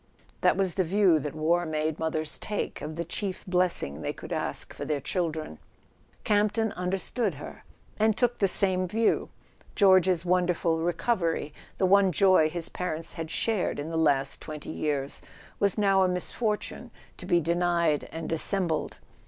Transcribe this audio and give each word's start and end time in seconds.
That 0.41 0.57
was 0.57 0.73
the 0.73 0.83
view 0.83 1.19
that 1.19 1.35
war 1.35 1.63
made 1.63 1.99
mothers 1.99 2.39
take 2.39 2.81
of 2.81 2.95
the 2.95 3.05
chief 3.05 3.45
bless¬ 3.47 3.83
ing 3.83 4.01
they 4.01 4.13
could 4.13 4.33
ask 4.33 4.73
for 4.73 4.83
their 4.83 4.99
children! 4.99 5.59
Campton 6.23 6.71
under¬ 6.75 6.99
stood 6.99 7.35
her, 7.35 7.63
and 7.99 8.17
took 8.17 8.39
the 8.39 8.47
same 8.47 8.87
view. 8.87 9.29
George's 9.75 10.25
wonderful 10.25 10.79
recovery, 10.79 11.53
the 11.77 11.85
one 11.85 12.11
joy 12.11 12.49
his 12.49 12.67
parents 12.67 13.13
had 13.13 13.29
shared 13.29 13.77
in 13.77 13.91
the 13.91 13.95
last 13.95 14.41
twenty 14.41 14.71
years, 14.71 15.21
was 15.59 15.77
now 15.77 16.01
a 16.01 16.07
misfortune 16.07 16.89
to 17.17 17.27
be 17.27 17.39
denied 17.39 18.09
and 18.11 18.27
dissembled. 18.27 18.97